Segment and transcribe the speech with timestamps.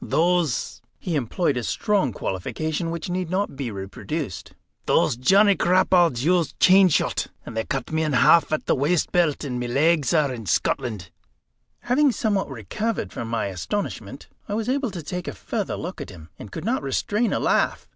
[0.00, 4.52] Those" he employed a strong qualification which need not be reproduced
[4.86, 9.42] "those Johnny Crapauds used chain shot; and they cut me in half at the waistbelt,
[9.42, 11.10] and my legs are in Scotland."
[11.80, 16.10] Having somewhat recovered from my astonishment, I was able to take a further look at
[16.10, 17.88] him, and could not restrain a laugh.